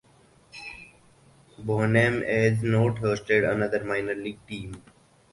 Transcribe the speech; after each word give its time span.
Bonham 1.59 2.23
has 2.23 2.63
not 2.63 2.95
hosted 2.95 3.47
another 3.47 3.83
minor 3.83 4.15
league 4.15 4.43
team. 4.47 4.81